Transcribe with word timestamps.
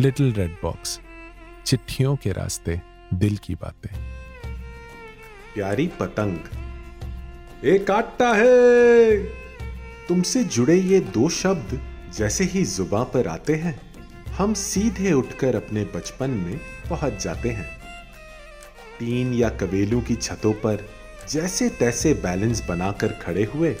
Little 0.00 0.32
red 0.32 0.56
box, 0.62 1.00
चिट्ठियों 1.66 2.16
के 2.16 2.32
रास्ते 2.32 2.80
दिल 3.14 3.36
की 3.36 3.54
बातें। 3.54 3.90
प्यारी 5.54 5.86
पतंग, 5.86 6.38
एक 7.64 7.86
काटता 7.86 8.28
है। 8.28 9.16
तुमसे 10.08 10.44
जुड़े 10.44 10.76
ये 10.76 11.00
दो 11.00 11.28
शब्द 11.28 11.78
जैसे 12.16 12.44
ही 12.44 12.64
जुबा 12.64 13.02
पर 13.04 13.28
आते 13.28 13.54
हैं, 13.54 13.80
हम 14.30 14.54
सीधे 14.54 15.12
उठकर 15.12 15.56
अपने 15.56 15.84
बचपन 15.84 16.30
में 16.30 16.56
पहुँच 16.90 17.22
जाते 17.24 17.50
हैं। 17.50 17.68
टीन 18.98 19.34
या 19.34 19.48
कबेलू 19.48 20.00
की 20.00 20.14
छतों 20.14 20.52
पर 20.52 20.88
जैसे 21.30 21.68
तैसे 21.68 22.14
बैलेंस 22.14 22.66
बनाकर 22.68 23.08
खड़े 23.08 23.44
हुए, 23.44 23.76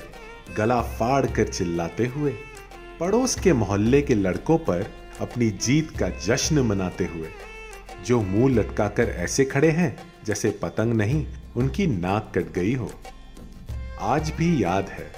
गला 0.56 0.82
फाड़ 0.82 1.26
कर 1.26 1.48
चिल्लाते 1.48 2.06
हुए, 2.06 2.36
पड़ोस 3.00 3.40
के 3.40 3.52
मोहल्ले 3.52 4.02
के 4.02 4.14
लड़कों 4.14 4.58
पर 4.58 4.99
अपनी 5.20 5.50
जीत 5.50 5.90
का 5.98 6.08
जश्न 6.08 6.58
मनाते 6.58 7.04
हुए। 7.04 7.28
जो 8.06 8.20
मुँह 8.20 8.54
लटकाकर 8.54 9.08
ऐसे 9.08 9.44
खड़े 9.44 9.70
हैं, 9.70 10.02
जैसे 10.24 10.50
पतंग 10.50 10.94
नहीं, 10.94 11.26
उनकी 11.56 11.86
नाक 11.86 12.32
कट 12.34 12.52
गई 12.52 12.74
हो। 12.74 12.92
आज 14.00 14.30
भी 14.30 14.64
याद 14.64 14.88
है, 14.88 15.12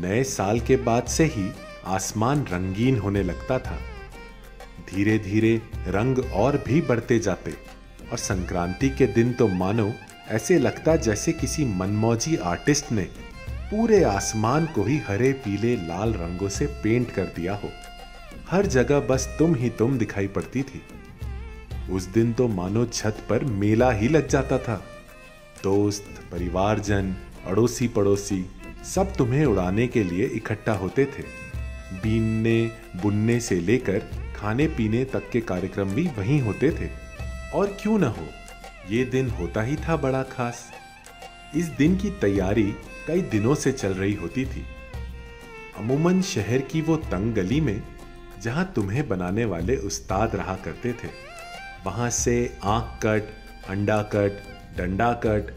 नए 0.00 0.24
साल 0.24 0.60
के 0.60 0.76
बाद 0.76 1.04
से 1.04 1.24
ही 1.24 1.50
आसमान 1.86 2.44
रंगीन 2.44 2.98
होने 2.98 3.22
लगता 3.22 3.58
था। 3.58 3.78
धीरे 4.90 5.18
धीरे 5.18 5.62
रंग 5.88 6.18
और 6.32 6.64
भी 6.66 6.80
बढ़ते 6.80 7.18
जाते, 7.18 7.54
और 8.12 8.18
संक्रांति 8.18 8.90
के 8.90 9.06
दिन 9.06 9.32
तो 9.32 9.48
मानो 9.48 9.92
ऐसे 10.28 10.58
लगता 10.58 10.96
जैसे 10.96 11.32
किसी 11.32 11.64
मनमौजी 11.64 12.36
आर्टिस्ट 12.36 12.92
ने 12.92 13.02
पूरे 13.70 14.02
आसमान 14.04 14.66
को 14.66 14.82
ही 14.82 14.98
हरे 14.98 15.32
पीले 15.32 15.76
लाल 15.76 16.12
रंगों 16.12 16.48
से 16.48 16.66
पेंट 16.66 17.10
कर 17.10 17.24
दिया 17.24 17.54
हो। 17.54 17.70
हर 18.50 18.66
जगह 18.66 19.00
बस 19.00 19.36
तुम 19.38 19.54
ही 19.54 19.70
तुम 19.70 19.98
दिखाई 19.98 20.26
पड़ती 20.26 20.62
थी। 20.62 20.82
उस 21.90 22.04
दिन 22.04 22.32
तो 22.32 22.48
मानो 22.48 22.86
छत 22.86 23.26
पर 23.30 23.44
मेला 23.44 23.90
ही 23.90 24.08
लग 24.08 24.28
जाता 24.28 24.58
था। 24.58 24.84
दोस्त, 25.62 26.04
परिवारजन 26.32 27.16
अड़ोसी 27.46 27.88
पड़ोसी 27.88 28.50
सब 28.84 29.16
तुम्हें 29.16 29.44
उड़ाने 29.44 29.86
के 29.88 30.04
लिए 30.04 30.26
इकट्ठा 30.26 30.72
होते 30.72 31.04
थे। 31.04 31.22
बीनने, 31.92 32.72
बुनने 33.02 33.40
से 33.40 33.60
लेकर 33.60 33.98
खाने 34.36 34.66
पीने 34.66 35.04
तक 35.04 35.30
के 35.30 35.40
कार्यक्रम 35.40 35.90
भी 35.90 36.06
वहीं 36.18 36.40
होते 36.40 36.70
थे। 36.70 36.90
और 37.54 37.76
क्यों 37.82 37.98
न 37.98 38.04
हो, 38.04 38.26
ये 38.90 39.04
दिन 39.04 39.30
होता 39.30 39.62
ही 39.62 39.76
था 39.76 39.96
बड़ा 39.96 40.22
खास। 40.22 40.72
इस 41.56 41.64
दिन 41.64 41.96
की 41.96 42.10
तैयारी 42.10 42.74
कई 43.06 43.20
दिनों 43.20 43.54
से 43.54 43.72
चल 43.72 43.94
रही 43.94 44.14
होती 44.14 44.44
थी। 44.44 44.64
अमूमन 45.78 46.22
शहर 46.22 46.58
की 46.58 46.80
वो 46.80 46.96
तंग 46.96 47.34
गली 47.34 47.60
में 47.60 47.82
जहाँ 48.42 48.64
तुम्हें 48.74 49.08
बनाने 49.08 49.44
वाले 49.44 49.76
उस्ताद 49.76 50.34
रहा 50.36 50.54
करते 50.54 50.92
थे, 50.92 51.08
वहाँ 51.86 52.08
से 52.10 52.34
आँख 52.64 52.98
कट, 53.02 53.22
अंडा 53.68 54.00
कट, 54.14 54.42
डंडा 54.78 55.12
कट, 55.24 55.50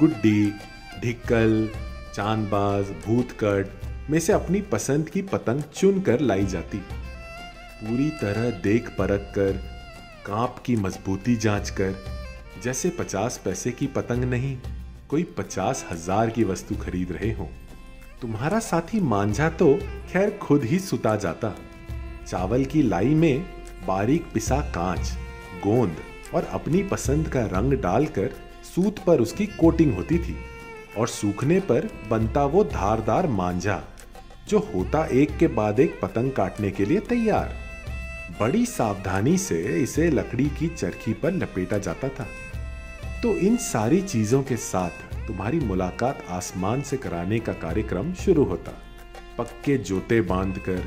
गुड्डी, 0.00 0.52
ढिक्कल, 1.00 1.68
चांदबाज, 2.14 2.90
भूत 3.06 3.32
कट, 3.40 3.70
में 4.10 4.18
से 4.20 4.32
अपनी 4.32 4.60
पसंद 4.62 5.08
की 5.08 5.22
पतंग 5.22 5.62
चुन 5.74 6.00
कर 6.00 6.20
लाई 6.20 6.44
जाती। 6.46 6.78
पूरी 6.78 8.08
तरह 8.10 8.50
देख 8.60 8.88
परख 8.88 9.32
कर, 9.34 9.60
काँप 10.26 10.62
की 10.66 10.76
मजबूती 10.76 11.36
जाँच 11.36 11.70
कर, 11.70 11.94
जैसे 12.62 12.90
पचास 12.90 13.40
पैसे 13.44 13.70
की 13.72 13.86
पतंग 13.86 14.24
नहीं, 14.24 14.56
कोई 15.08 15.22
पचास 15.38 15.84
हज़ार 15.90 16.30
की 16.30 16.44
वस्तु 16.44 16.74
खरीद 16.74 17.12
रहे 17.12 17.32
हो। 17.32 17.48
तुम्हारा 18.22 18.58
साथी 18.58 19.00
मांझा 19.00 19.48
तो 19.50 19.74
खैर 20.12 20.38
खुद 20.42 20.64
ही 20.64 20.78
सुता 20.78 21.16
जाता। 21.16 21.54
चावल 22.30 22.64
की 22.64 22.82
लाई 22.82 23.14
में 23.14 23.44
बारीक 23.86 24.24
पिसा 24.34 24.60
कांच, 24.60 25.12
गोंद 25.66 25.96
और 26.34 26.44
अपनी 26.44 26.82
पसंद 26.82 27.28
का 27.28 27.40
रंग 27.46 27.72
डालकर 27.72 28.30
सूत 28.74 28.98
पर 28.98 29.20
उसकी 29.20 29.46
कोटिंग 29.46 29.94
होती 29.94 30.18
थी 30.18 30.36
और 30.98 31.08
सूखने 31.08 31.60
पर 31.60 31.88
बनता 32.10 32.44
वो 32.44 32.64
धारदार 32.64 33.26
मांझा, 33.26 33.82
जो 34.48 34.58
होता 34.74 35.04
एक 35.06 35.36
के 35.38 35.46
बाद 35.46 35.80
एक 35.80 36.00
पतंग 36.02 36.32
काटने 36.32 36.70
के 36.70 36.84
लिए 36.84 37.00
तैयार। 37.00 37.54
बड़ी 38.40 38.66
सावधानी 38.66 39.38
से 39.38 39.60
इसे 39.82 40.10
लकड़ी 40.10 40.46
की 40.46 40.68
चरखी 40.68 41.12
पर 41.12 41.32
लपेटा 41.32 41.78
जाता 41.78 42.08
था। 42.08 42.26
तो 43.22 43.36
इन 43.36 43.56
सारी 43.56 44.02
चीज़ों 44.02 44.42
के 44.42 44.56
साथ 44.56 45.26
तुम्हारी 45.26 45.60
मुलाकात 45.60 46.24
आसमान 46.28 46.82
से 46.82 46.96
कराने 46.96 47.38
का 47.38 47.52
कार्यक्रम 47.52 48.14
शुरू 48.14 48.44
होता। 48.44 48.72
पक्के 49.38 49.78
जोते 49.78 50.20
बांधकर 50.20 50.82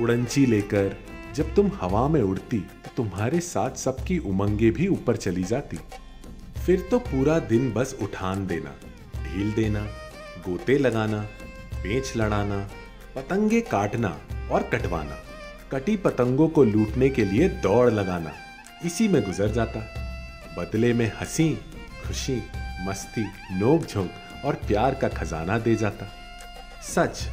उड़ंची 0.00 0.44
लेकर 0.46 0.96
जब 1.34 1.54
तुम 1.54 1.70
हवा 1.80 2.06
में 2.08 2.20
उड़ती 2.22 2.58
तो 2.58 2.90
तुम्हारे 2.96 3.40
साथ 3.40 3.76
सबकी 3.76 4.18
उमंगे 4.18 4.70
भी 4.70 4.86
ऊपर 4.88 5.16
चली 5.16 5.44
जाती। 5.44 5.78
फिर 6.66 6.86
तो 6.90 6.98
पूरा 6.98 7.38
दिन 7.38 7.72
बस 7.72 7.96
उठान 8.02 8.46
देना, 8.46 8.74
ढील 9.16 9.52
देना, 9.52 9.80
गोते 10.46 10.78
लगाना 10.78 11.22
पेच 11.74 12.12
लड़ाना, 12.16 12.58
पतंगे 13.16 13.60
काटना 13.60 14.16
और 14.50 14.62
कटवाना, 14.62 15.18
कटी 15.72 15.96
पतंगों 15.96 16.48
को 16.48 16.64
लूटने 16.64 17.08
के 17.10 17.24
लिए 17.24 17.48
दौड़ 17.48 17.90
लगाना, 17.90 18.32
इसी 18.84 19.08
में 19.08 19.22
गुजर 19.22 19.50
जाता। 19.50 19.80
बदले 20.58 20.92
में 20.92 21.10
हँसी, 21.20 21.52
खुशी, 22.06 22.42
मस्ती 22.88 23.24
नोक 23.52 23.86
झोंक 23.86 24.44
और 24.44 24.54
प्यार 24.66 24.94
का 24.94 25.08
खजाना 25.08 25.58
दे 25.58 25.74
जाता। 25.74 26.06
सच 26.84 27.26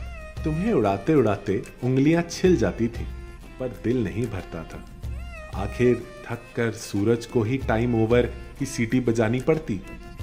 तुम्हें 0.44 0.72
उड़ाते 0.74 1.14
उड़ाते 1.14 1.62
उंगलियाँ 1.84 2.22
छिल 2.22 2.56
जाती 2.58 2.88
थी, 2.88 3.06
पर 3.60 3.68
दिल 3.84 4.04
नहीं 4.04 4.26
भरता 4.28 4.64
था। 4.64 4.86
आखिर 5.56 6.04
थक 6.26 6.44
कर 6.56 6.72
सूरज 6.72 7.26
को 7.26 7.44
ही 7.44 7.58
टाइम 7.58 7.96
ओवर 7.96 8.26
की 8.60 8.66
सीटी 8.66 9.00
बजानी 9.00 9.40
पड़ती, 9.40 9.80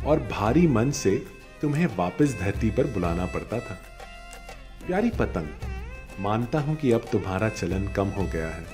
और 0.06 0.20
भारी 0.30 0.66
मन 0.66 0.90
से 0.90 1.16
तुम्हें 1.60 1.86
वापस 1.96 2.36
धरती 2.40 2.70
पर 2.70 2.86
बुलाना 2.86 3.26
पड़ता 3.26 3.58
था। 3.60 3.78
प्यारी 4.86 5.10
पतंग, 5.10 5.48
मानता 6.20 6.60
हूँ 6.60 6.76
कि 6.76 6.92
अब 6.92 7.04
तुम्हारा 7.12 7.48
चलन 7.48 7.86
कम 7.86 8.08
हो 8.08 8.24
गया 8.24 8.48
है। 8.48 8.64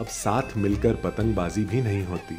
अब 0.00 0.06
साथ 0.06 0.56
मिलकर 0.56 0.94
पतंगबाजी 0.94 1.64
भी 1.64 1.80
नहीं 1.82 2.02
होती। 2.04 2.34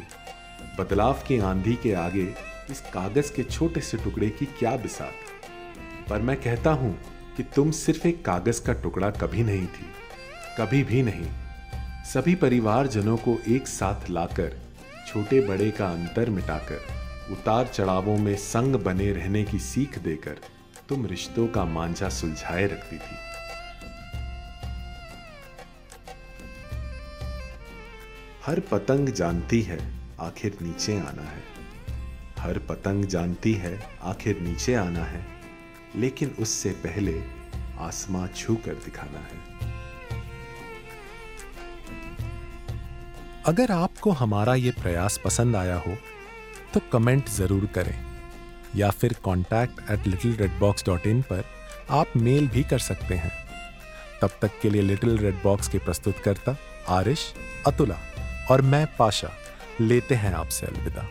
बदलाव 0.78 1.22
की 1.28 1.38
आंधी 1.40 1.74
के 1.74 1.92
आगे 1.94 2.28
इस 2.70 2.80
कागज़ 2.94 3.32
के 3.32 3.42
छोटे 3.42 3.80
से 3.80 3.98
टुकड़े 3.98 4.28
की 4.28 4.46
क्या 4.58 4.76
बिसात। 4.76 6.08
पर 6.10 6.22
मैं 6.22 6.36
कहता 6.36 6.70
हूँ 6.72 6.96
कि 7.36 7.42
तुम 7.42 7.70
सिर्फ़ 7.70 8.06
एक 8.06 8.24
कागज़ 8.24 8.62
का 8.62 8.72
टुकड़ा 8.72 9.10
कभी 9.10 9.42
नहीं 9.42 9.66
थी, 9.66 9.86
कभी 10.58 10.82
भी 10.84 11.02
नहीं। 11.02 11.26
सभी 12.04 12.34
परिवारजनों 12.34 13.16
को 13.16 13.38
एक 13.48 13.68
साथ 13.68 14.10
लाकर, 14.10 14.58
छोटे 15.08 15.40
बड़े 15.40 15.70
का 15.70 15.88
अंतर 15.88 16.30
मिटाकर, 16.30 16.80
उतार 17.32 17.66
चढ़ावों 17.66 18.18
में 18.18 18.36
संग 18.36 18.76
बने 18.76 19.12
रहने 19.12 19.44
की 19.44 19.58
सीख 19.58 19.98
देकर 19.98 20.40
तुम 20.88 21.06
रिश्तों 21.06 21.46
का 21.48 21.64
मांझा 21.64 22.08
सुलझाए 22.08 22.66
रखती 22.66 22.96
थी। 22.96 23.16
हर 28.46 28.60
पतंग 28.60 29.08
जानती 29.08 29.62
है, 29.62 29.78
आखिर 30.20 30.56
नीचे 30.62 30.98
आना 30.98 31.22
है। 31.22 31.42
हर 32.38 32.58
पतंग 32.58 33.04
जानती 33.04 33.52
है, 33.52 33.78
आखिर 34.02 34.40
नीचे 34.40 34.74
आना 34.74 35.04
है। 35.04 35.41
लेकिन 35.96 36.34
उससे 36.38 36.70
पहले 36.84 37.20
आसमां 37.80 38.26
छू 38.28 38.54
कर 38.66 38.74
दिखाना 38.84 39.18
है। 39.20 39.40
अगर 43.46 43.72
आपको 43.72 44.10
हमारा 44.12 44.54
ये 44.54 44.70
प्रयास 44.72 45.20
पसंद 45.24 45.56
आया 45.56 45.76
हो 45.78 45.96
तो 46.74 46.80
कमेंट 46.92 47.28
ज़रूर 47.28 47.66
करें, 47.74 47.94
या 48.76 48.90
फिर 48.90 49.14
contact 49.24 49.90
at 49.90 50.06
little 50.06 50.36
red 50.36 50.58
box 50.58 50.84
dot 50.86 51.06
in 51.06 51.22
पर 51.22 51.44
आप 51.90 52.16
मेल 52.18 52.48
भी 52.48 52.62
कर 52.64 52.78
सकते 52.80 53.14
हैं। 53.14 53.32
तब 54.22 54.38
तक 54.42 54.60
के 54.62 54.70
लिए 54.70 54.82
लिटिल 54.82 55.18
रेड 55.18 55.42
बॉक्स 55.42 55.68
के 55.68 55.78
प्रस्तुतकर्ता 55.78 56.56
आरिश, 56.90 57.32
अतुला 57.66 57.98
और 58.50 58.62
मैं 58.62 58.86
पाशा, 58.98 59.30
लेते 59.80 60.14
हैं 60.14 60.32
आपसे 60.34 60.66
अलविदा। 60.66 61.06